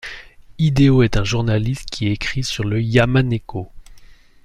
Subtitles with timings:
[0.57, 3.71] Hideo est un journaliste qui écrit sur le Yamaneko.